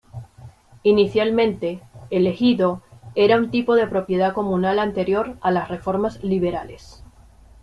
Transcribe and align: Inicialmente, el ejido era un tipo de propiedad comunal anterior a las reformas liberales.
Inicialmente, 0.81 1.83
el 2.09 2.25
ejido 2.25 2.81
era 3.13 3.37
un 3.37 3.51
tipo 3.51 3.75
de 3.75 3.85
propiedad 3.85 4.33
comunal 4.33 4.79
anterior 4.79 5.37
a 5.41 5.51
las 5.51 5.67
reformas 5.69 6.23
liberales. 6.23 7.03